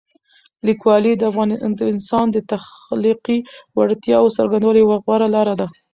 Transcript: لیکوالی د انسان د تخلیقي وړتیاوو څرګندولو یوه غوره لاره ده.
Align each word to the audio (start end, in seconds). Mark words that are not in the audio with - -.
لیکوالی 0.67 1.13
د 1.17 1.23
انسان 1.93 2.25
د 2.31 2.37
تخلیقي 2.51 3.37
وړتیاوو 3.77 4.33
څرګندولو 4.37 4.77
یوه 4.83 4.97
غوره 5.03 5.27
لاره 5.35 5.53
ده. 5.59 5.67